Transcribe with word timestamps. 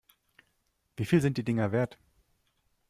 Wie 0.97 1.05
viel 1.05 1.21
sind 1.21 1.37
die 1.37 1.43
Dinger 1.43 1.71
wert? 1.71 1.99